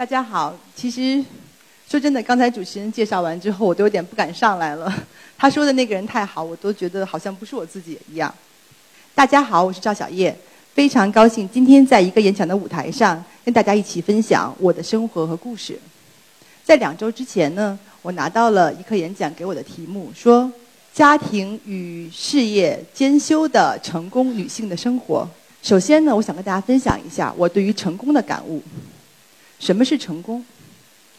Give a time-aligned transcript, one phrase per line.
[0.00, 1.22] 大家好，其实
[1.86, 4.90] 说真的，刚才主持人介绍完之后，我都有点不敢上来了。
[5.36, 8.34] 他说的那个人太好，我都觉得好像不是我自己一样。
[9.14, 10.34] 大家好，我是赵小叶，
[10.72, 15.78] 非常高兴今天在一个演讲的舞台上跟大家一起分享我的生活和故事。
[16.64, 20.50] 在两周之前呢，我拿到了一课演讲给我的题目，说
[20.94, 25.28] 家庭与事业兼修的成功女性的生活。
[25.62, 28.62] 首先呢，我想跟大家分享一下我对于成功的感悟。
[29.60, 30.44] 什么是成功？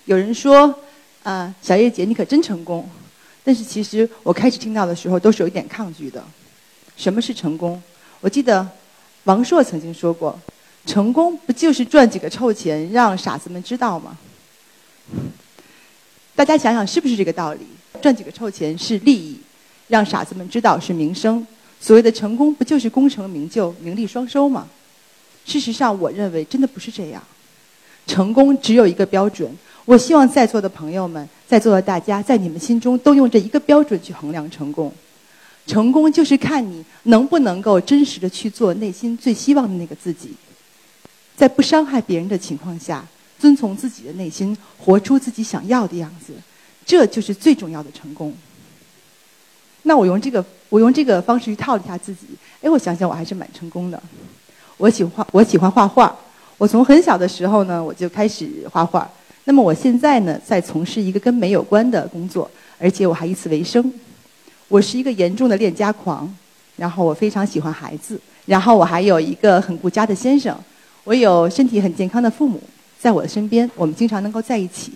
[0.05, 0.77] 有人说，
[1.23, 2.89] 啊，小叶姐你可真成功。
[3.43, 6.23] 但是其实我开始听到的时候都是有一点抗拒的。
[6.97, 7.81] 什么是成功？
[8.19, 8.67] 我记得
[9.23, 10.37] 王朔曾经说过，
[10.85, 14.17] 成功不就是赚几个臭钱让傻子们知道吗？
[16.35, 17.61] 大家想想是不是这个道理？
[18.01, 19.39] 赚几个臭钱是利益，
[19.87, 21.45] 让傻子们知道是名声。
[21.79, 24.67] 所谓的成功不就是功成名就、名利双收吗？
[25.45, 27.21] 事实上，我认为真的不是这样。
[28.07, 29.49] 成功只有一个标准，
[29.85, 34.91] 我希望在座的朋友们，在座的大家，在你们心中都用这一个标准去衡量成功。
[35.67, 40.33] 成功就是看你能不能够真实的去做内心最希望的那个自己，
[41.37, 43.05] 在不伤害别人的情况下，
[43.39, 46.33] 遵从自己的内心，活出自己想要的样子，
[46.85, 48.33] 这就是最重要的成功。
[49.83, 52.25] 那我用这个，我用这个方式去套一下自己，
[52.61, 54.01] 哎，我想想我还是蛮成功的。
[54.77, 56.15] 我喜欢我喜欢画画。
[56.61, 59.09] 我从很小的时候呢，我就开始画画。
[59.45, 63.91] 那么我现在呢，在从事一个跟美有关的工作，而且我还以此为生。
[64.67, 66.31] 我是一个严重的恋家狂，
[66.75, 70.55] 然后我非常喜欢孩子，然后我还有一个很顾家的先生。
[71.03, 72.61] 我有身体很健康的父母
[72.99, 74.91] 在我的身边，我们经常能够在一起。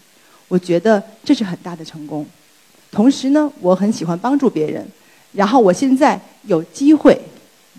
[0.47, 2.23] 我觉得这是很大的成功。
[2.91, 4.87] 同时呢，我很喜欢帮助别人。
[5.33, 7.19] 然后我现在有机会、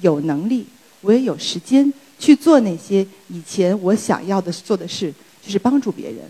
[0.00, 0.66] 有能力，
[1.02, 1.92] 我也有时间。
[2.18, 6.20] 去做那些以前我想要的做的事，就是帮助别人。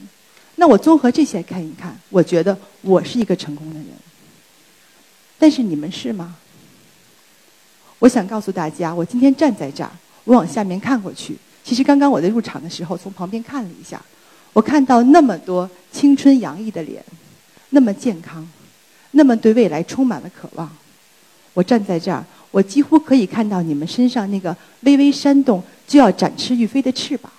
[0.56, 3.87] 那我综合这些看一看，我觉得我是一个成功的人。
[5.39, 6.37] 但是你们是吗？
[7.99, 9.91] 我想告诉大家，我今天站在这儿，
[10.25, 14.03] 我往下面看过去，其实刚刚我在入场的时候从旁边看了一下，
[14.53, 17.05] 我看到那么多青春洋溢的脸，
[17.71, 18.47] 那么健康，
[19.12, 20.75] 那么对未来充满了渴望。
[21.53, 25.62] 我站在这儿，我几乎可以看到你们身上那个微微煽动。
[25.87, 27.31] 就要展翅欲飞的翅膀，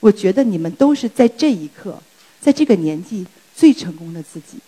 [0.00, 1.96] 我觉得你们都是在这一刻，
[2.40, 4.58] 在这个年纪最成功的自己。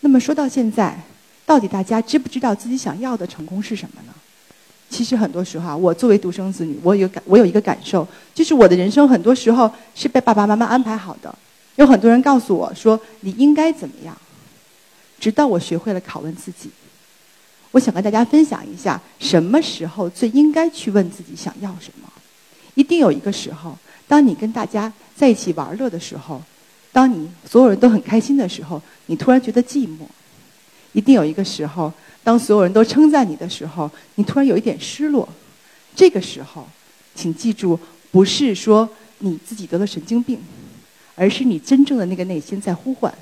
[0.00, 0.98] 那么说到现在，
[1.46, 4.14] 到底大家知不知道自己想要的成功是什么呢？
[4.90, 11.32] 其实很多时候啊，我作为独生子女，我有感，我有一个感受，就是我的人生很多时候是被爸爸妈妈安排好的。
[11.76, 14.16] 有很多人告诉我说你应该怎么样，
[15.18, 16.70] 直到我学会了拷问自己。
[17.72, 22.10] 我想跟大家分享一下，什么时候最应该去问自己想要什么？
[22.74, 23.76] 一定有一个时候，
[24.08, 26.42] 当你跟大家在一起玩乐的时候，
[26.92, 30.00] 当你所有人都很开心的时候，你突然觉得寂寞。
[30.92, 31.92] 一定有一个时候，
[32.24, 35.28] 当所有人都称赞你的时候，你突然有一点失落。
[35.94, 36.66] 这个时候，
[37.14, 37.78] 请记住，
[38.10, 38.88] 不是说
[39.18, 40.40] 你自己得了神经病，
[41.14, 43.12] 而是你真正的那个内心在呼唤，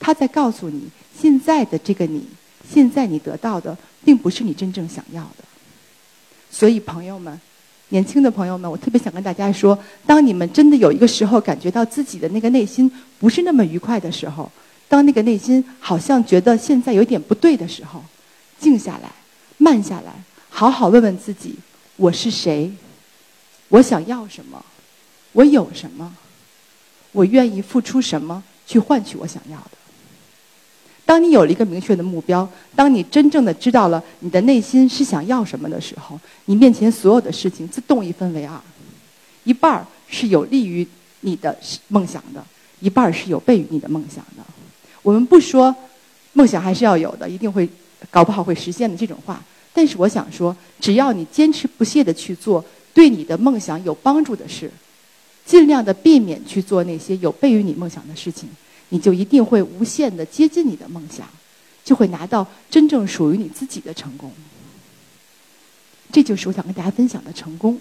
[0.00, 0.88] 他在告诉你，
[1.20, 2.26] 现在的这个你。
[2.68, 5.44] 现在你得到的并不是你真正想要的，
[6.50, 7.40] 所以朋友们，
[7.88, 14.50] 年轻的朋友们，我特别想跟大家说：当你们真的有一个时候感觉到自己的那个内心不是那么愉快的时候，
[14.88, 18.02] 当那个内心好像觉得现在有点不对的时候，
[18.58, 19.10] 静下来，
[19.58, 20.12] 慢下来，
[20.48, 21.56] 好好问问自己：
[21.96, 22.72] 我是谁？
[23.68, 24.64] 我想要什么？
[25.32, 26.14] 我有什么？
[27.12, 29.81] 我愿意付出什么去换取我想要的？
[31.12, 38.58] 当你有了一个明确的目标，当你真正的知道了你的内心是想要什么的时候，你面前所有的事情自动一分为二，
[39.44, 40.88] 一半儿是有利于
[41.20, 41.54] 你的
[41.88, 42.42] 梦想的，
[42.80, 44.42] 一半儿是有悖于你的梦想的。
[45.02, 45.76] 我们不说
[46.32, 47.68] 梦想还是要有的，一定会
[48.10, 49.44] 搞不好会实现的这种话。
[49.74, 54.70] 但是我想说，只要你坚持不懈的去做对你的梦想有帮助的事，
[55.44, 58.48] 尽量的避免去做那些有悖于你梦想的事情。
[58.92, 61.26] 你就一定会无限的接近你的梦想，
[61.82, 64.30] 就会拿到真正属于你自己的成功。
[66.12, 67.80] 这就是我想跟大家分享的成功。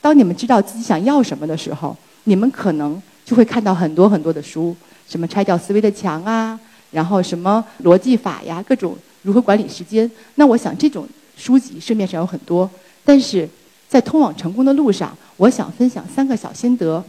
[0.00, 4.74] 当你们知道自己想要什么的时候，你们可能就会看到很多很多的书，
[5.08, 6.58] 什么拆掉思维的墙啊，
[6.90, 10.10] 然后什么逻辑法呀，各种如何管理时间。
[10.34, 12.68] 那我想这种书籍市面上有很多，
[13.04, 13.48] 但是
[13.88, 17.04] 在通往成功的路上，我想分享三个小心得。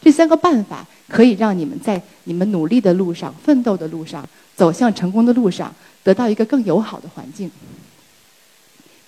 [0.00, 7.50] 这三个办法可以让你们在你们努力的路上、奋斗的路上、走向成功的路上，得到一个更友好的环境。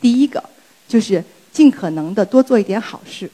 [0.01, 0.43] 第一个
[0.87, 3.31] 就是尽可能的多做一点好事。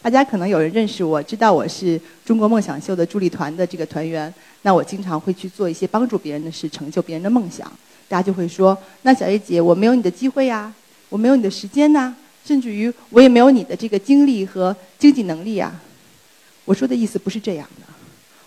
[0.00, 4.32] 大家可能有人认识我，知道我是中国梦想秀的助力团的这个团员。
[4.62, 7.70] 那我经常会去做一些帮助别人的事，成就别人的梦想。
[8.08, 10.72] 大家就会说：“那小叶姐，我没有你的机会呀，
[11.10, 15.78] 我没有你的时间呐，甚至于我也没有你的这个精力和经济能力啊。”
[16.68, 17.86] 我说的意思不是这样的。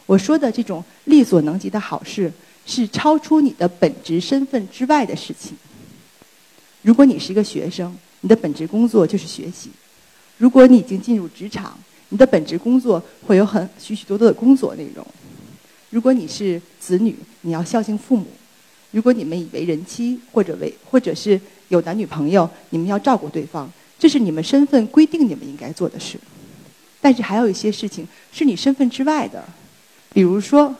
[0.05, 2.31] 我说的这种力所能及的好事，
[2.67, 5.57] 是超出你的本职身份之外的事情。
[6.83, 9.71] 如果你是一个学生，你的本职工作就是学习。
[10.37, 11.75] 如果你已经进入职场，
[12.09, 15.03] 你的本职工作会有很许许多多的工作内容。
[15.89, 18.25] 如果你是子女，你要孝敬父母；
[18.91, 26.19] 如果你们以为人妻或者为或者是有男女朋友，你们要照顾对方，这是你们身份规定你们应该做的事。
[27.01, 29.43] 但是还有一些事情是你身份之外的，
[30.13, 30.73] 比如说，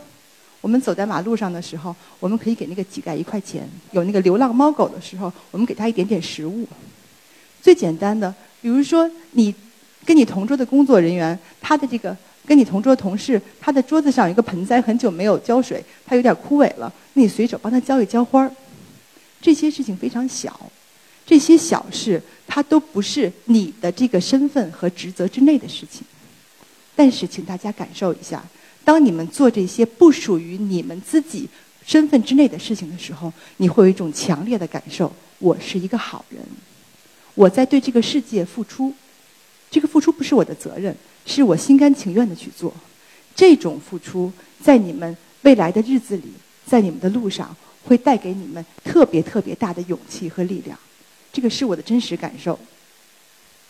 [0.62, 6.68] 我们走在马路上的时候，我们可以给那个乞丐一块钱；有那个流浪猫狗的时候，我们给他一点点食物。
[7.62, 8.34] 最简单的。
[8.62, 9.54] 比如说，你
[10.06, 12.16] 跟你同桌的工作人员，他的这个
[12.46, 18.52] 跟你同桌同事，他的桌子上有一个盆栽，很久没有浇水，它有点枯萎了，那你随手帮他浇一浇花儿。
[19.42, 20.70] 这些事情非常小，
[21.32, 26.04] 这些小事，它都不是你的这个身份和职责之内的事情。
[26.94, 28.44] 但是，请大家感受一下，
[28.84, 31.48] 当你们做这些不属于你们自己
[31.86, 36.42] 身份之内的事情的时候，你会有一种强烈的感受：我是一个好人。
[37.34, 38.94] 我在对这个世界付出，
[39.70, 40.94] 这个付出不是我的责任，
[41.26, 42.74] 是我心甘情愿的去做。
[43.34, 44.30] 这种付出，
[44.62, 46.34] 在你们未来的日子里，
[46.66, 47.56] 在你们的路上，
[47.86, 50.78] 会带给你们特别特别大的勇气和力量。
[51.32, 52.58] 这个是我的真实感受。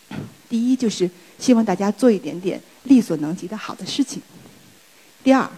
[0.50, 1.10] 第一，就是
[1.40, 4.22] 希望大家做一点点力所能及的好的事情。
[5.24, 5.50] 第二，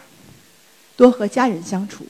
[0.95, 2.05] 多和家人相处。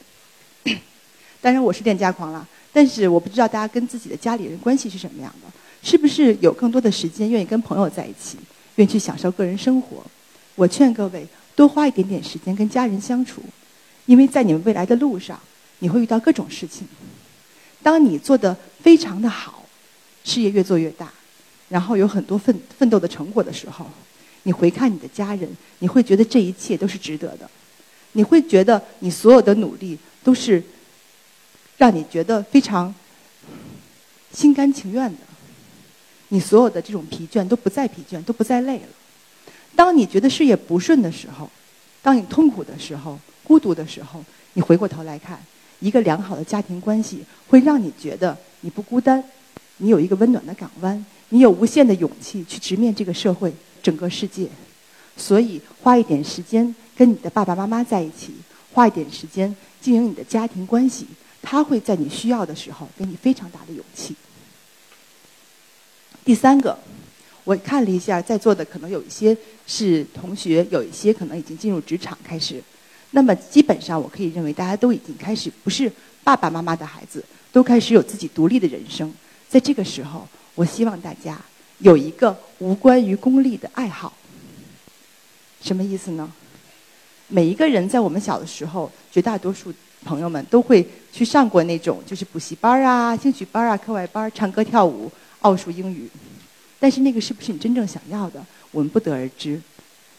[1.40, 5.50] 当然，我是恋家狂了，但是我不知道大家跟自己的家里人关系是什么样的。
[5.82, 8.38] 是不是有更多的时间愿意跟朋友在一起，
[8.76, 10.02] 愿意去享受个人生活？
[10.54, 13.42] 我劝各位多花一点点时间跟家人相处，
[14.06, 15.38] 因为在你们未来的路上，
[15.80, 16.86] 你会遇到各种事情。
[17.82, 19.63] 当你做的非常的好，
[20.24, 21.12] 事业越做越大，
[21.68, 23.86] 然后有很多奋奋斗的成果的时候，
[24.42, 25.48] 你回看你的家人，
[25.78, 27.48] 你会觉得这一切都是值得的。
[28.12, 30.62] 你会觉得你所有的努力都是
[31.76, 32.94] 让你觉得非常
[34.32, 35.18] 心甘情愿的。
[36.28, 38.88] 你所有的这种疲倦都不再疲倦，都不再累了。
[39.76, 41.50] 当你觉得事业不顺的时候，
[42.02, 45.38] 当你痛苦的时候、孤独的时候，你回过头来看，
[45.80, 49.22] 一个良好的家庭关系会让你觉得你不孤单，
[49.78, 54.48] 你有一个温暖的港湾，你有无限的勇气去直面这个社会、整个世界。
[55.16, 58.34] 所以，花一点时间跟你的爸爸妈妈在一起，
[58.72, 61.06] 花一点时间经营你的家庭关系，
[61.40, 64.16] 他会在你需要的时候给你非常大的勇气。
[66.24, 66.76] 第三个，
[67.44, 69.36] 我看了一下在座的，可能有一些
[69.66, 72.62] 是同学，有一些可能已经进入职场开始。
[73.10, 75.90] 那么基本上，我可以认为大家都已经开始不是
[76.24, 79.12] 爸爸妈妈的孩子，都开始有自己独立的人生。
[79.48, 81.40] 在这个时候，我希望大家
[81.78, 84.12] 有一个无关于功利的爱好。
[85.60, 86.30] 什么意思呢？
[87.28, 89.72] 每一个人在我们小的时候，绝大多数
[90.04, 95.10] 朋友们都会去上过那种就是补习班啊、兴趣班啊、课外班、唱歌跳舞。
[95.44, 96.08] 奥数英语，
[96.80, 99.60] 但是那个是不是你真正想要的，我们不得而知。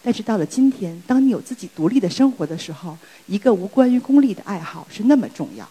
[0.03, 5.67] 但是到了今天，当你有自己独立的生活的时候，一个无关于功利的爱好是那么重要。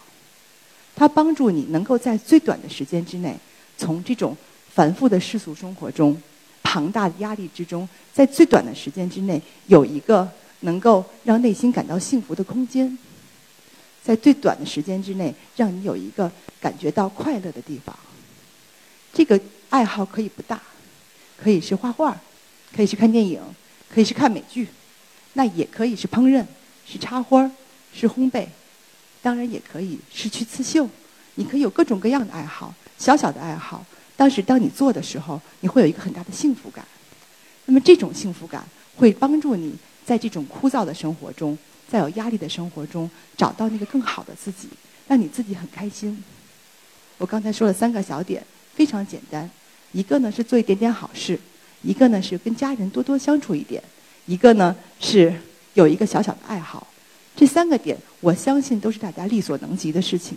[0.97, 3.37] 它帮助你能够在最短的时间之内，
[3.77, 4.37] 从这种
[4.73, 6.21] 繁复的世俗生活中、
[6.63, 10.29] 庞大的压力之中，在最短的时间之内，有一个
[10.61, 12.97] 能够让内心感到幸福的空间，
[14.03, 17.97] 在最短的时间之内，让你有一个感觉到快乐的地方。
[19.13, 20.61] 这个爱好可以不大，
[21.37, 22.21] 可以是画画，
[22.75, 23.41] 可以是看电影，
[23.93, 24.69] 可以是看美剧，
[25.35, 26.45] 那也可以是烹饪，
[26.87, 27.51] 是插花，
[27.93, 28.47] 是烘焙，
[29.25, 30.87] 当然也可以是去刺绣。
[31.37, 33.85] 你可以有各种各样的爱好，小小的爱好，
[34.17, 36.85] 但是当你做的时候，你会有一个很大的幸福感。
[37.65, 38.63] 那么这种幸福感
[38.97, 41.57] 会帮助你在这种枯燥的生活中，
[41.91, 44.69] 在有压力的生活中，找到那个更好的自己，
[45.09, 46.23] 让你自己很开心。
[47.17, 48.45] 我刚才说了三个小点。
[48.75, 49.49] 非常简单，
[49.93, 51.39] 一个呢是做一点点好事，
[51.83, 53.81] 一个呢是跟家人多多相处一点，
[54.27, 55.33] 一个呢是
[55.75, 56.85] 有一个小小的爱好。
[57.37, 60.37] 这三个点，我相信都是大家力所能及的事情。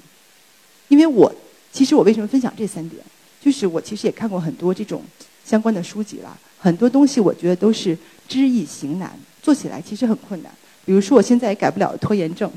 [0.88, 1.34] 因为我
[1.72, 3.02] 其实我为什么分享这三点，
[3.42, 5.04] 就是我其实也看过很多这种
[5.46, 9.12] 相关的书籍了，很多东西我觉得都是知易行难，
[9.42, 10.52] 做起来其实很困难。
[10.86, 12.52] 比如说我现在也改不了拖延症。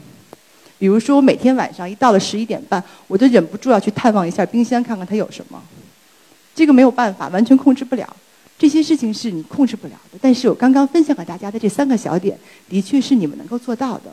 [0.79, 5.63] 比如说，我每天晚上一到了十一点半，我就忍不住要去探望一下冰箱，看看它有什么。
[6.55, 8.17] 这个没有办法，完全控制不了。
[8.59, 10.19] 这些事情是你控制不了的。
[10.23, 14.05] 但是我刚刚分享给大家的这三个小点，的确是你们能够做到的。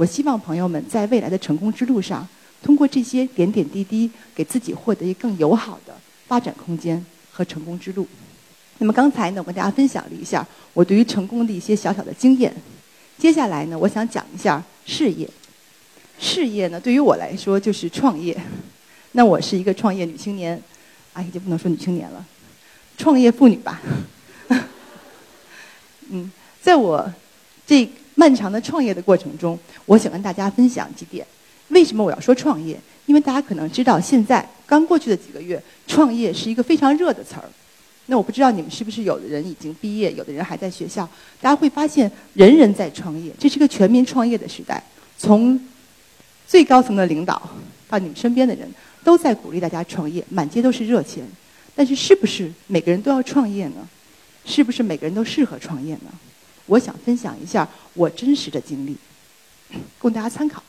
[0.00, 2.26] 我希望朋友们在未来的成功之路上，
[2.62, 5.94] 通过这些点点滴滴，给自己获得一个更友好的
[6.26, 8.08] 发展空间和成功之路。
[8.78, 12.50] 那么刚才呢，我跟大家分享了一下我对于成功的一些小小的经验。
[13.18, 15.28] 接下来呢，我想讲一下事业。
[16.18, 18.34] 事业呢，对于我来说就是创业。
[19.12, 20.58] 那我是一个创业女青年，
[21.12, 22.24] 啊，已经不能说女青年了，
[22.96, 23.82] 创业妇女吧。
[26.08, 27.12] 嗯，在我
[27.66, 27.86] 这
[28.20, 31.26] 漫长的创业的过程中，我想跟大家分享几点。
[31.68, 32.78] 为什么我要说创业？
[33.06, 37.44] 因为大家可能知道，现在刚过去的几个月，创业是一个非常热的词儿。
[38.06, 41.08] 那我不知道你们是不是有的人已经毕业，有的人还在学校。
[41.40, 44.84] 大家会发现，人人在创业，这是个全民创业的时代。
[45.16, 45.58] 从
[46.46, 47.40] 最高层的领导
[47.88, 48.70] 到你们身边的人，
[49.02, 51.24] 都在鼓励大家创业，满街都是热钱。
[51.74, 53.88] 但是，是不是每个人都要创业呢？
[54.44, 56.10] 是不是每个人都适合创业呢？
[56.70, 58.96] 我想分享一下我真实的经历，
[59.98, 60.62] 供大家参考。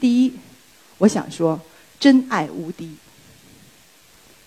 [0.00, 0.32] 第一，
[0.98, 1.60] 我想说，
[2.00, 2.90] 真爱无敌。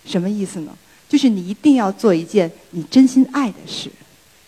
[0.06, 0.78] 什么意思呢？
[1.08, 3.90] 就是你一定要做一件你真心爱的事。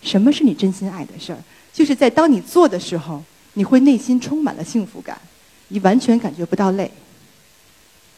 [0.02, 1.38] 什么是你真心爱的事儿？
[1.72, 3.24] 就是在当你做的时候，
[3.54, 5.18] 你会内心充满了幸福感，
[5.68, 6.90] 你完全感觉不到累。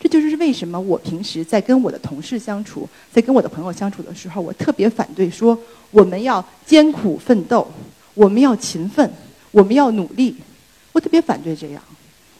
[0.01, 5.57] 这就是为什么我平时在跟我的同事相处，在跟我的朋友相处的时候，我特别反对说
[5.93, 7.71] 我们要艰苦奋斗，
[8.15, 9.11] 我们要勤奋，
[9.51, 10.37] 我们要努力。
[10.93, 11.83] 我特别反对这样，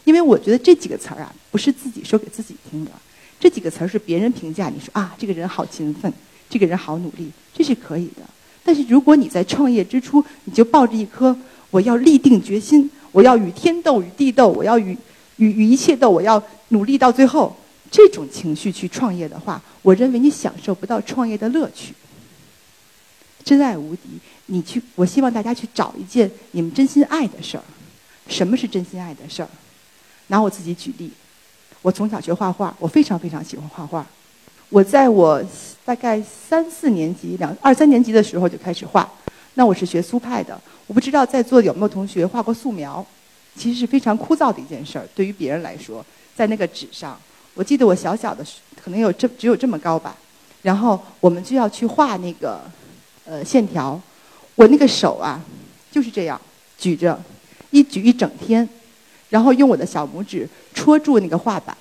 [0.03, 2.91] 因为我觉得这几个词儿啊，不是自己说给自己听的。
[3.39, 6.11] 这几个词儿是别人评价你说啊，这个人好勤奋，
[6.49, 8.21] 这个人好努力，这是可以的。
[8.63, 11.35] 但是如果你在创业之初，你就抱着一颗
[11.71, 14.97] 我要立定决心，我要与天斗与地斗，我要与
[15.37, 17.53] 与与一切斗，我要努力到最后，
[17.89, 21.93] 这种情绪去创业的话，我认为你享受不到创业的乐趣。
[23.43, 24.01] 真爱无敌，
[24.47, 27.63] 你去，我希望大家去找一件你们真心爱的事儿。
[28.27, 29.49] 什么是真心爱的事儿？
[30.27, 31.11] 拿我自己举例。
[31.81, 34.05] 我从小学画画，我非常非常喜欢画画。
[34.69, 35.43] 我在我
[35.83, 39.07] 大概三四年级、两二三年级的时候就开始画。
[39.55, 43.05] 那我是学苏派的，我不知道在座有没有同学画过素描？
[43.55, 46.03] 其实是非常枯燥的一件事儿，对于别人来说，
[46.35, 47.19] 在那个纸上，
[47.53, 50.17] 我记得我小小的时可能有这只有这么高吧，
[50.63, 52.61] 然后我们就要去画那个
[53.25, 53.99] 呃线条。
[54.55, 55.41] 我那个手啊
[55.91, 56.39] 就是这样
[56.77, 57.19] 举着，
[57.71, 58.67] 一举一整天。
[59.29, 61.75] 然后用我的小拇指戳住那个画板，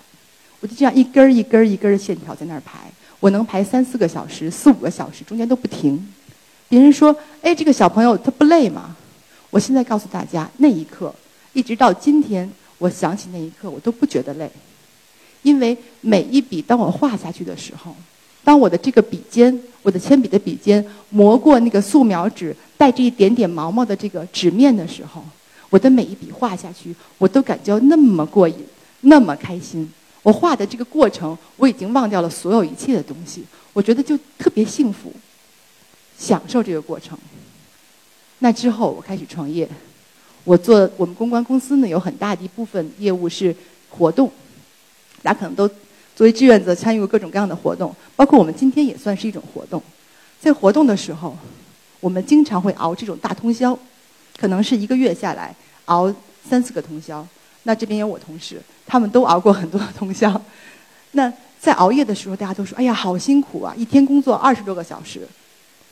[0.61, 6.11] 我就这样一根儿一根儿一根儿的线条在那儿排，我能排三四个小时、四五个小时，中间都不停。
[6.71, 8.97] 别人说：“哎，这个小朋友他不累吗？”
[9.51, 11.15] 我现在告诉大家，那一刻
[11.53, 14.51] 一直到今天，我想起那一刻，我都不觉得累，
[15.43, 17.95] 因为每一笔当我画下去的时候，
[18.45, 25.25] 当我的这个笔尖，我的铅笔的笔尖磨过那个素描纸带着一点点毛毛的这个纸面的时候。
[25.71, 28.57] 我的每一笔画下去，我都感觉那么过瘾，
[29.01, 29.91] 那么开心。
[30.23, 33.43] 我画的这个过程，我已经忘掉了所有一切的东西。
[33.73, 35.11] 我觉得就特别幸福，
[36.19, 37.17] 享受这个过程。
[38.41, 39.67] 那之后，我开始创业。
[40.45, 43.57] 我做我们公关公司呢，有很大的一部分业务是
[43.89, 44.31] 活动。
[45.23, 45.67] 大家可能都
[46.15, 49.83] 作为志愿者参与过各种各样的活动，包括我们今天也算是一种活动。
[50.41, 51.37] 在活动的时候，
[52.01, 53.79] 我们经常会熬这种大通宵。
[54.35, 55.55] 可能是一个月下来
[55.85, 56.13] 熬
[56.49, 57.25] 三四个通宵，
[57.65, 60.41] 那这边有我同事，他们都熬过很多通宵。
[61.13, 63.75] 那在熬夜的时候，大家都说：“哎呀，好辛苦啊！
[63.77, 65.29] 一天工作二十多个小时，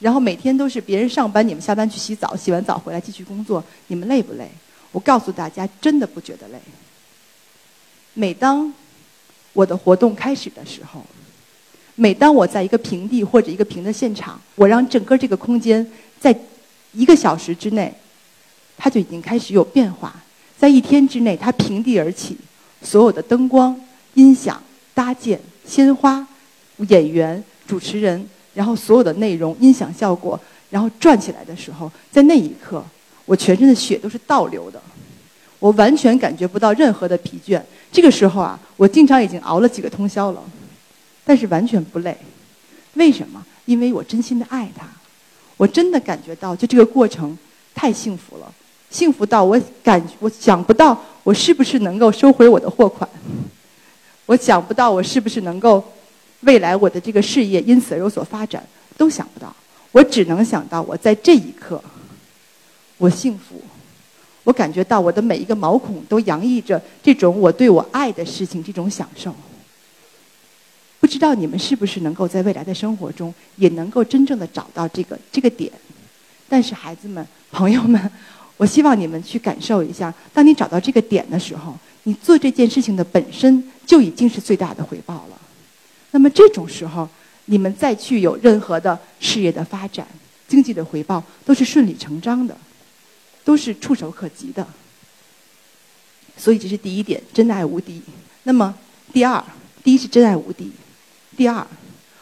[0.00, 4.50] 然后每天都是别人上班，你们下班去洗澡，洗完澡回来继续工作，你们累不累？”
[4.90, 6.58] 我告诉大家，真的不觉得累。
[8.14, 8.72] 每当
[9.52, 11.04] 我的活动开始的时候，
[11.94, 15.86] 每当我在一个平地或者一个平的现场，我让整个这个空间
[16.18, 16.36] 在
[16.92, 17.92] 一个小时之内。
[18.82, 20.14] 它就已经开始有变化，
[20.56, 22.34] 在一天之内，它平地而起，
[22.80, 23.78] 所有的灯光、
[24.14, 24.58] 音响、
[24.94, 26.26] 搭建、鲜花、
[26.88, 30.40] 演员、主持人，然后所有的内容、音响效果，
[30.70, 32.82] 然后转起来的时候，在那一刻，
[33.26, 34.80] 我全身的血都是倒流的，
[35.58, 37.60] 我完全感觉不到任何的疲倦。
[37.92, 40.42] 这个时候啊，我经常已经熬了几个通宵了，
[41.24, 42.16] 但是完全不累。
[42.94, 43.44] 为什么？
[43.66, 44.86] 因为我真心的爱他，
[45.56, 47.36] 我真的感觉到，就这个过程
[47.74, 48.52] 太幸福了。
[48.90, 53.08] 幸福到我感我想不到我是不是能够收回我的货款，
[54.26, 55.84] 我想不到我是不是能够
[56.40, 58.66] 未来我的这个事业因此而有所发展，
[58.96, 59.54] 都想不到。
[59.92, 61.80] 我只能想到我在这一刻，
[62.98, 63.62] 我幸福，
[64.50, 69.32] 我感觉到我的每一个毛孔都洋溢着这种我对我爱的事情这种享受。
[70.98, 75.70] 不知道你们是不是能够在未来的生活中也能够真正的找到这个这个点？
[76.48, 78.10] 但是孩子们、朋友们，
[78.56, 85.40] 我希望你们去感受一下，当你找到这个点的时候，你做这件事情的本身就已经是最大的回报了。
[86.10, 87.08] 那么这种时候，
[87.44, 90.04] 你们再去有任何的事业的发展、
[90.48, 92.56] 经济的回报，都是顺理成章的，
[93.44, 94.66] 都是触手可及的。
[96.36, 98.00] 所以这是第一点，真爱无敌。
[98.44, 98.74] 那么
[99.12, 99.44] 第二，
[99.84, 100.70] 第一是真爱无敌。
[101.36, 101.66] 第二，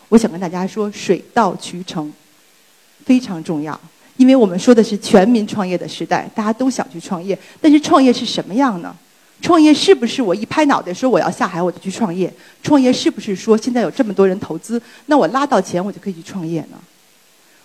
[0.08, 2.12] 我想跟大家说，水到渠成
[3.04, 3.80] 非常重要，
[4.16, 7.38] 因为我们说的是全民创业的时代，大家都想去创业。
[7.60, 8.94] 但是创业是什么样呢？
[9.40, 12.32] 创业是不是我一拍脑袋说我要下海我就去创业？
[12.60, 16.78] 创业是不是说现在有这么多人投资，那我拉到钱我就可以去创业呢？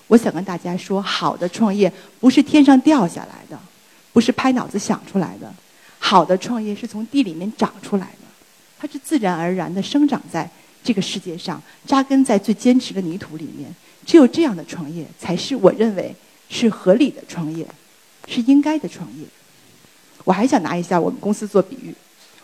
[0.07, 3.59] 我想跟大家说，好的创业不是天上掉下来的，
[4.11, 5.53] 不是拍脑子想出来的，
[5.99, 8.27] 好的创业是从地里面长出来的，
[8.79, 10.49] 它是自然而然的生长在。
[10.85, 13.73] 这个世界上扎根在最坚实的泥土里面，
[14.05, 16.13] 只有这样的创业才是我认为
[16.49, 17.65] 是合理的创业，
[18.27, 19.25] 是应该的创业。
[20.25, 21.95] 我还想拿一下我们公司做比喻，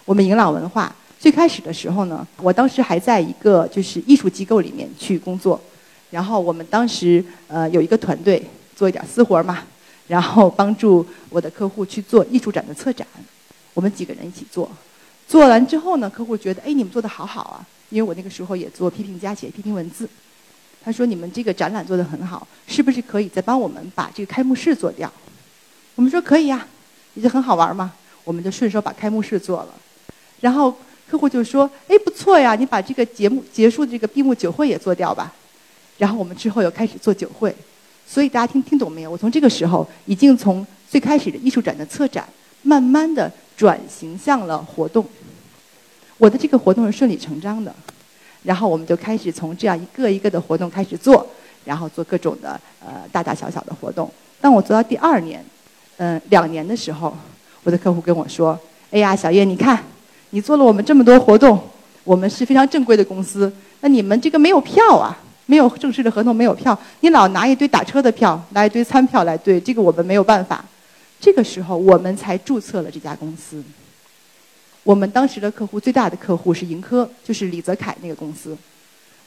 [0.05, 5.61] 我们银朗文化最开始的时候呢，我当时还在一个就是艺术机构里面去工作，
[6.09, 8.43] 然后我们当时呃有一个团队
[8.75, 9.59] 做一点私活嘛，
[10.07, 13.05] 然后帮助我的客户去做艺术展的策展，
[13.73, 14.69] 我们几个人一起做，
[15.27, 17.65] 做完之后呢，客户觉得哎你们做的好好啊。
[17.91, 20.07] 因为我那个时候也做批评家，写批评文字。
[20.83, 25.11] 他说：“你们这个展览做的很好，是不是可以再帮我们把这个开幕式做掉？”
[25.95, 26.67] 我们说：“可以呀，
[27.15, 27.91] 你这很好玩嘛。”
[28.23, 29.69] 我们就顺手把开幕式做了。
[30.39, 30.71] 然后
[31.09, 35.33] 客户就说：“哎，不错呀，你把这个节目结束的这个闭幕酒会也做掉吧。”
[35.99, 37.55] 然后我们之后又开始做酒会。
[38.07, 39.11] 所以大家听听懂没有？
[39.11, 42.27] 我从这个时候已经从最开始的艺术展的策展，
[42.63, 45.05] 慢慢的转型向了活动。
[46.17, 47.71] 我的这个活动是顺理成章的，
[48.41, 51.25] 然后我们就开始从这样一个一个的活动开始做，
[51.65, 54.11] 然后做各种的呃大大小小的活动。
[54.41, 55.45] 当我做到第二年，
[55.97, 57.15] 嗯，两年的时候，
[57.63, 58.57] 我的客户跟我说
[58.89, 59.83] ：“哎呀，小叶，你看，
[60.31, 61.61] 你做了我们这么多活动，
[62.03, 65.15] 我们是非常正规的公司，那你们这个没有票啊，
[65.49, 70.63] 没有正式的合同，没有票，你老拿一堆打车的票，拿一堆餐票来对，这个我们没有办法。”
[71.19, 73.63] 这个时候，我们才注册了这家公司。
[74.83, 78.55] 我们当时的客户最大的客户是盈科，就是李泽楷那个公司，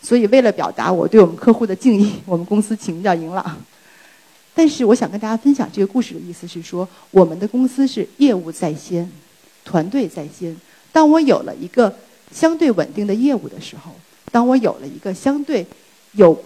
[0.01, 3.57] 所以为了表达我对我们客户的敬意， 我们公司起名叫盈朗。
[4.55, 9.11] 但是我想跟大家分享这个故事的意思是说，我们的公司是业务在先，
[9.65, 10.57] 团队在先。
[10.93, 11.93] 当我有了一个
[12.31, 13.93] 相对稳定的业务的时候，
[14.31, 15.67] 当我有了一个相对
[16.13, 16.39] 有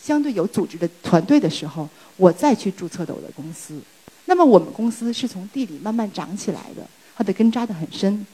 [0.00, 3.80] 相对有组织的团队的时候，我再去注册的我的公司。
[4.26, 8.26] 那么我们公司是从地里慢慢长起来的，它的根扎得很深。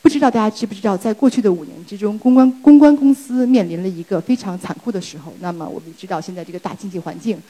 [0.00, 5.34] 不知道大家知不知道，在过去的五年之中，公关公关公司面临了一个非常残酷的时候。
[5.40, 7.40] 那么我们知道，现在这个大经济环境，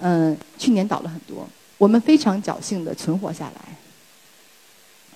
[0.00, 1.46] 嗯，去年倒了很多，
[1.78, 3.76] 我们非常侥幸的存活下来。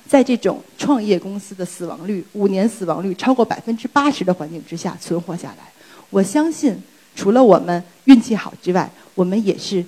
[0.08, 5.72] 在这种创业公司的死亡率五年死亡率超过百分之八十的环境之下存活下来，
[6.10, 6.76] 我相信，
[7.16, 9.84] 除了我们运气好之外，我们也是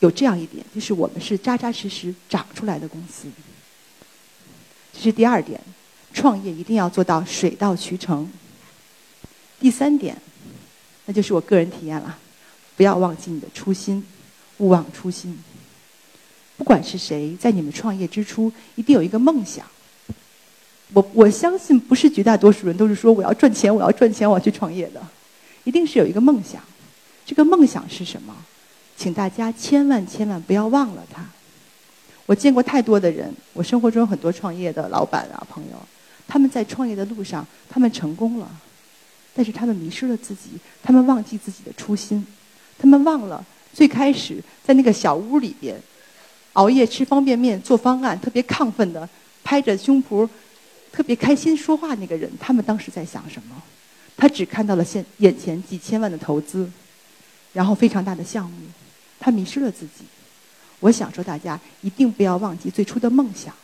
[0.00, 3.28] 有这样一点，就是我们是扎扎实实长出来的公司。
[4.92, 5.60] 这是第二点。
[6.12, 8.28] 创业一定要做到水到渠成。
[9.60, 10.20] 第三点，
[11.06, 12.18] 那就是我个人体验了，
[12.76, 14.04] 不要忘记你的初心，
[14.58, 15.38] 勿忘初心。
[16.56, 19.64] 不管是谁，在你们创业之初，一定有一个梦想。
[20.92, 25.00] 我我相信，不是绝大多数人都是说我要赚钱，我要赚钱，我要去创业的，
[25.70, 26.60] 一定是有一个梦想。
[27.24, 28.34] 这个梦想是什么？
[28.96, 31.24] 请大家千万千万不要忘了它。
[32.26, 35.80] 我见过太多的人，我生活中有很多创业的老板啊朋友。
[36.26, 38.50] 他们在创业的路上，他们成功了，
[39.32, 40.50] 但是他们迷失了自己，
[40.82, 42.26] 他们忘记自己的初心，
[42.76, 45.80] 他们忘了最开始在那个小屋里边
[46.54, 49.08] 熬夜吃方便面做方案，特别亢奋的
[49.44, 50.28] 拍着胸脯，
[50.90, 53.62] 特别开心说话那个人，他们当时在想什么？
[54.20, 56.70] 他只看到了现眼前几千万的投资，
[57.54, 58.58] 然后非常大的项目，
[59.18, 60.04] 他迷失了自己。
[60.80, 63.54] 我想说，大家一定不要忘记最初的梦想。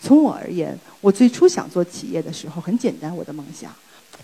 [0.00, 3.74] 从我而言，我最初想做企业的时候很简单，我的梦想，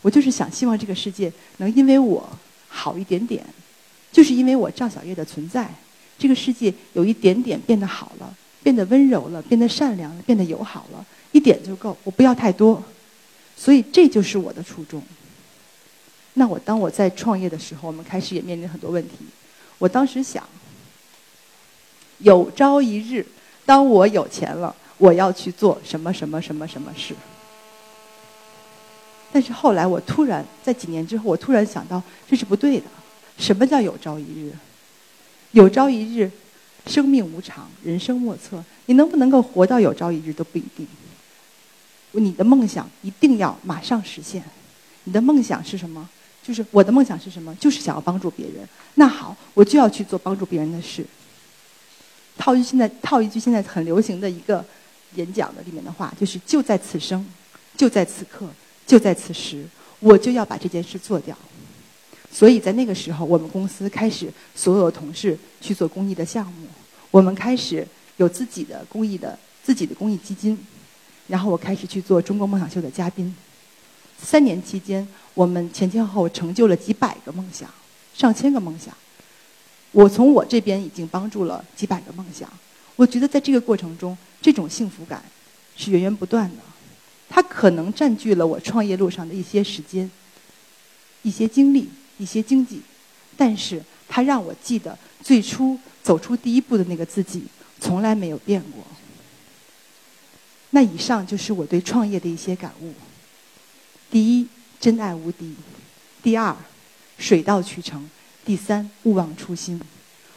[0.03, 2.29] 我就是想希望这个世界能因为我
[2.69, 3.45] 好一点点，
[4.13, 5.69] 就是因为我赵小叶的存在，
[6.17, 12.81] 这个世界有一点点变得好了，变得温柔了，变得善良了，变得友好了，一点就够，我不要太多，
[13.57, 15.03] 所以这就是我的初衷。
[16.35, 19.17] 那我当我在创业的时候，我们开始也面临很多问题，
[19.79, 20.47] 我当时想，
[22.19, 23.27] 有朝一日，
[23.65, 24.75] 当我有钱了。
[24.97, 27.17] 我要去做什么什么什么什么事？
[29.33, 32.87] 但是后来我突然在几年之后，我突然想到这是不对的。
[33.37, 34.53] 什么叫有朝一日？
[35.51, 36.31] 有朝一日，
[36.87, 38.63] 生命无常，人生莫测。
[38.87, 40.87] 你能不能够活到有朝一日都不一定。
[42.13, 44.45] 你的梦想一定要马上实现。
[45.03, 46.09] 你的梦想是什么？
[46.47, 47.55] 就是我的梦想是什么？
[47.55, 48.69] 就是想要帮助别人。
[48.97, 51.05] 那好，我就要去做帮助别人的事。
[52.37, 54.63] 套一句现在套一句现在很流行的一个
[55.15, 57.25] 演讲的里面的话，就是就在此生，
[57.77, 58.47] 就在此刻，
[58.87, 59.67] 就在此时，
[60.01, 61.37] 我就要把这件事做掉。
[62.31, 66.67] 所以在那个时候，我们公司开始所有同事去做公益的项目，
[67.11, 70.59] 我们开始有自己的公益的自己的公益基金，
[71.29, 73.35] 然后我开始去做中国梦想秀的嘉宾。
[74.21, 77.69] 三年期间，我们前前后后成就了几百个梦想，
[78.15, 78.95] 上千个梦想。
[79.93, 82.51] 我从我这边已经帮助了几百个梦想。
[82.97, 85.23] 我觉得在这个过程中，这种幸福感
[85.77, 86.63] 是源源不断的。
[87.29, 90.11] 它可能占据了我创业路上的一些时间、
[91.23, 91.89] 一些精力。
[92.17, 92.81] 一些经济，
[93.37, 97.43] 但是它让我记得最初走出第一步的那个自己
[97.81, 98.85] 从来没有变过。
[100.71, 102.95] 那以上就是我对创业的一些感悟。
[104.13, 104.47] 第一，
[104.85, 105.47] 真爱无敌；
[106.23, 106.55] 第二，
[107.17, 107.99] 水到渠成；
[108.45, 109.81] 第三，勿忘初心。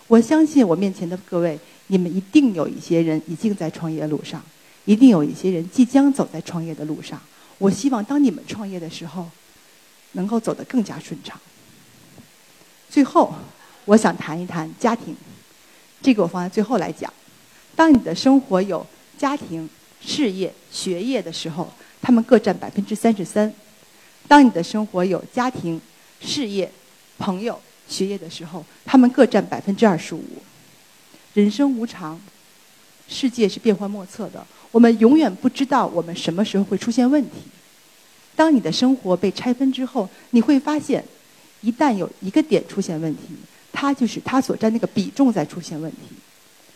[0.07, 4.41] 我相信我面前的各位，你们一定有一些人已经在创业路上，
[4.86, 7.21] 一定有一些人即将走在创业的路上。
[7.57, 9.29] 我希望当你们创业的时候，
[10.13, 11.38] 能够走得更加顺畅。
[12.89, 13.36] 最后，
[13.83, 15.13] 我想谈一谈家庭，
[16.01, 17.12] 这个我放在最后来讲。
[17.75, 21.69] 当你的生活有家庭、事业、学业的时候，
[22.01, 23.51] 他们各占百分之三十三；
[24.28, 25.80] 当你的生活有家庭、
[26.20, 26.70] 事业、
[27.18, 30.24] 朋友、学业的时候，他们各占百分之二十五。
[31.34, 32.20] 人生无常，
[33.08, 37.44] 世界是变幻莫测的，我们永远不知道我们什么时候会出现问题。
[38.36, 41.04] 当你的生活被拆分之后，你会发现。
[41.62, 43.24] 一旦有一个点出现问题，
[43.74, 45.98] 它就是它所占那个比重在出现问题。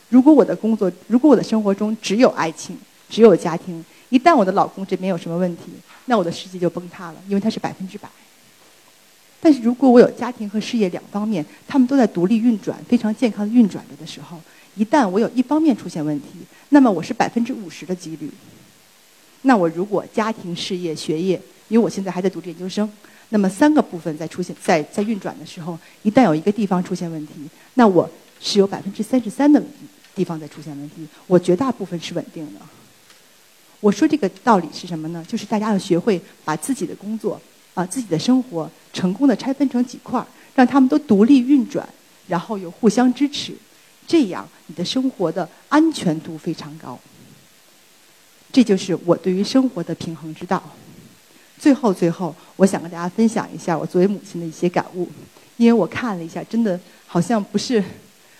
[0.09, 2.75] 如果我的工作，如果我的生活中只有爱情，
[3.07, 5.63] 只有家庭，一旦我的老公这边有什么问题，
[6.05, 8.07] 那我的世界就崩塌了，因为他是百分之百。
[9.41, 14.39] 但是如果我有家庭和事业两方面，他们都在独立运转、非常健康的运转着的时候，
[14.75, 16.27] 一旦我有一方面出现问题，
[16.69, 18.29] 那么我是百分之五十的几率。
[19.43, 22.87] 那我如果家庭、事业、学业，因为我现在还在读研究生。
[23.29, 27.33] 那么三个部分在出现在在运转的时候，一旦有一个地方出现问题，
[27.75, 28.07] 那我
[28.41, 29.63] 是有百分之三十三的
[30.13, 32.59] 地方在出现问题，我绝大部分是稳定的。
[33.81, 35.25] 我说这个道理是什么呢？
[35.27, 37.39] 就是大家要学会把自己的工作
[37.73, 41.87] 啊、自己的生活成功的拆分成几块儿，让他们都独立运转，
[42.27, 43.53] 然后又互相支持，
[44.05, 46.99] 这样你的生活的安全度非常高。
[48.51, 50.61] 这就是我对于生活的平衡之道。
[51.57, 55.07] 最后，最后，我想跟大家分享一下我作为母亲的一些感悟，
[55.57, 57.79] 因为我看了一下，真的好像不是，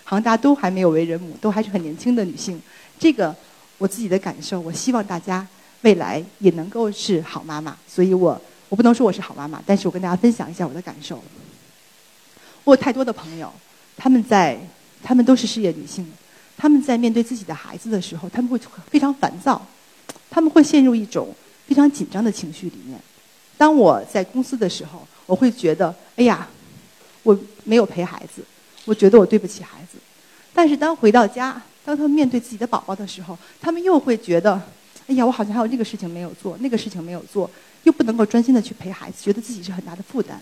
[0.04, 2.60] 好像大家都还没有为人母，都还是很年轻的女性。
[2.98, 3.34] 这个
[3.82, 5.44] 我自己的感受，我希望大家
[5.80, 7.76] 未来也能够是好妈妈。
[7.88, 11.20] 所以我我不能说我是好妈妈，但是我跟大家分享一下我的感受。
[12.62, 13.52] 我有太多的朋友，
[13.96, 14.56] 他们在，
[15.02, 16.06] 他们都是事业女性，
[16.56, 18.56] 他们在面对自己的孩子的时候，他们会
[18.88, 19.60] 非常烦躁，
[20.30, 21.34] 他们会陷入一种
[21.66, 22.96] 非常紧张的情绪里面。
[23.58, 26.48] 当我在公司的时候，我会觉得，哎呀，
[27.24, 28.44] 我没有陪孩子，
[28.84, 29.98] 我觉得我对不起孩子。
[30.54, 34.60] 但是当回到家，当他们面对自己的宝宝的时候，他们又会觉得，
[35.08, 37.50] 哎呀，我好像还有这个事情没有做，那个事情没有做，
[37.82, 40.40] 又不能够专心的去陪孩子，觉得自己是很大的负担。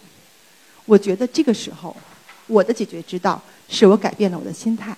[0.85, 1.96] 我觉得这个时候，
[2.46, 4.96] 我的解决之道是我改变了我的心态。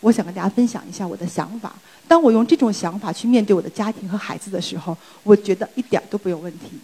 [0.00, 1.74] 我想跟大家分享一下我的想法。
[2.08, 6.80] 当我用这种想法去面对我的家庭和孩子的时候，我觉得一点都不有问题。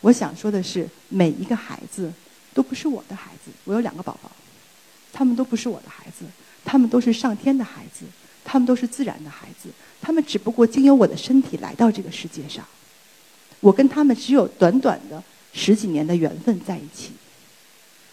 [0.00, 2.10] 我想说的是，每一个孩子
[2.54, 3.50] 都不是我的孩子。
[3.64, 4.30] 我有两个宝宝，
[5.12, 6.24] 他们都不是我的孩子，
[6.64, 8.04] 他们都是上天的孩子，
[8.44, 9.68] 他们都是自然的孩子，
[10.00, 12.64] 他们只不过经由我的身体来到这个世界上。
[13.60, 17.12] 我跟他们只有短短的十几年的缘分在一起。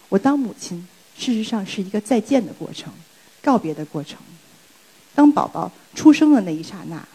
[0.08, 2.92] 我当母亲，事实上是一个再见的过程。
[3.42, 4.18] 告别的过程，
[5.14, 7.06] 当宝宝出生的那一刹那，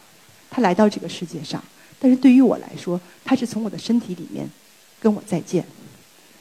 [0.49, 1.61] 他来到这个世界上。
[1.99, 4.49] 但是对于我来说，他是从我的身体里面
[5.01, 5.65] 跟我再见。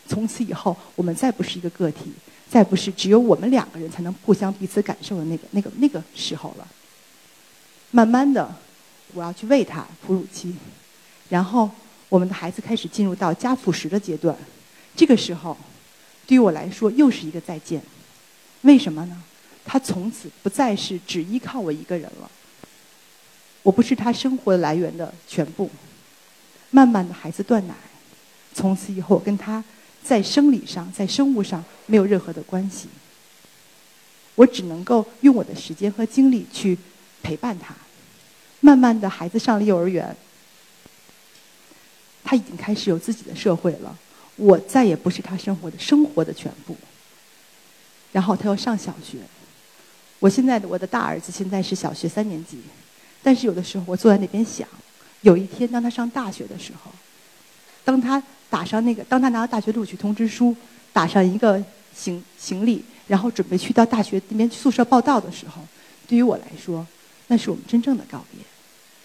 [0.07, 2.13] 从此以后，我们再不是一个个体，
[2.51, 6.67] 再不是只有我们两个人才能互相彼此感受的那个、那个、那个时候了。
[7.93, 8.53] 慢慢的，
[9.15, 10.55] 我要去喂他哺乳期，
[11.29, 11.71] 然后
[12.09, 14.37] 我们的孩子开始进入到加辅食的阶段。
[14.97, 15.57] 这个时候，
[16.27, 17.81] 对于我来说又是一个再见。
[18.63, 19.23] 为什么呢？
[19.65, 22.29] 他从此不再是只依靠我一个人了。
[23.63, 25.71] 我不是他生活来源的全部，
[26.71, 27.75] 慢慢的孩子断奶，
[28.53, 29.63] 从此以后跟他
[30.03, 32.89] 在生理上、在生物上没有任何的关系。
[34.35, 36.79] 我只能够用我的时间和精力去
[37.23, 37.75] 陪伴他。
[38.61, 40.15] 慢慢的孩子上了幼儿园，
[42.23, 43.97] 他已经开始有自己的社会了。
[44.37, 46.77] 我再也不是他生活的生活的全部。
[48.13, 49.19] 然后他要上小学，
[50.19, 52.59] 我现在的我的大儿子现在是小学三年级，
[53.23, 54.67] 但是有的时候我坐在那边想，
[55.21, 56.91] 有一天当他上大学的时候，
[57.85, 60.55] 当他打上那个，当他拿到大学录取通知书，
[60.93, 61.63] 打上一个
[61.95, 65.63] 行行李，然后准备去到大学那边宿舍报到的时候，
[66.09, 66.87] 对于我来说，
[67.29, 68.45] 那是我们真正的告别。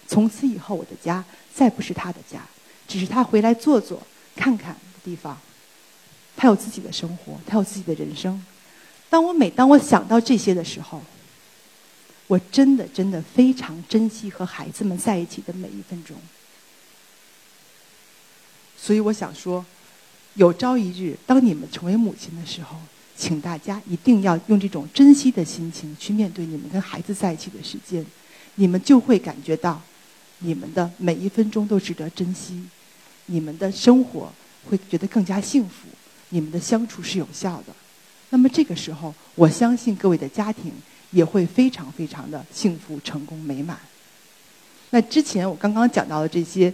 [0.08, 2.40] 从此以后，我的家再不是他的家，
[2.86, 4.02] 只是他回来坐坐、
[4.34, 5.38] 看看的地方。
[6.36, 8.44] 他有自己的生活，他有自己的人生。
[9.08, 11.00] 当我每当我想到这些的时候，
[12.26, 16.16] 我真的真的非常珍惜和孩子们在一起的每一分钟。
[18.78, 19.64] 所以我想说，
[20.34, 22.76] 有朝一日当你们成为母亲的时候，
[23.16, 28.04] 请大家一定要用这种珍惜的心情去面对你们跟孩子在一起的时间，
[28.56, 29.80] 你们就会感觉到，
[30.40, 32.62] 你们的每一分钟都值得珍惜，
[33.26, 34.30] 你们的生活
[34.68, 35.88] 会觉得更加幸福，
[36.28, 37.74] 你们的相处是有效的。
[38.28, 40.70] 那么这个时候，我相信各位的家庭
[41.12, 43.78] 也会非常非常的幸福、成功、美满。
[44.90, 46.72] 那之前我刚刚讲到的这些，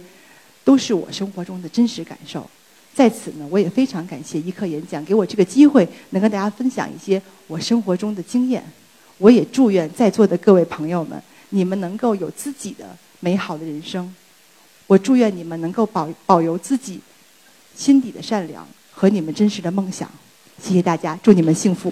[0.63, 2.49] 都是我生活中的真实感受。
[2.93, 8.63] 在此呢，我也非常感谢一课演讲给我这个机会，能跟大家分享一些我生活中的经验。
[9.17, 14.13] 我也祝愿在座的各位朋友们，你们能够有自己的美好的人生。
[14.85, 16.99] 我祝愿你们能够保保有自己
[17.75, 20.09] 心底的善良和你们真实的梦想。
[20.61, 21.91] 谢谢大家，祝你们幸福。